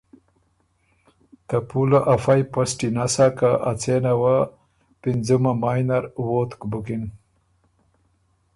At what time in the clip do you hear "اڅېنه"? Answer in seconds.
3.69-4.13